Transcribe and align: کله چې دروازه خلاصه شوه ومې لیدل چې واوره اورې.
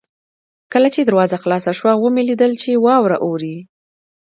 کله 0.73 0.87
چې 0.95 1.01
دروازه 1.03 1.37
خلاصه 1.43 1.71
شوه 1.79 1.93
ومې 1.97 2.23
لیدل 2.29 2.51
چې 2.61 2.81
واوره 2.85 3.17
اورې. 3.25 3.55